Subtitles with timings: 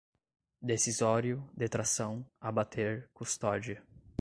[0.59, 3.83] decisório, detração, abater, custódia